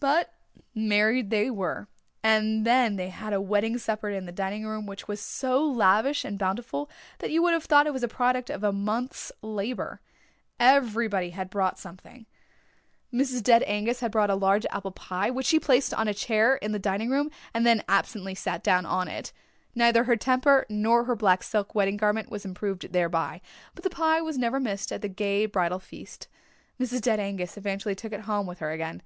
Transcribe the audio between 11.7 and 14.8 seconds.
something. Mrs. Dead Angus had brought a large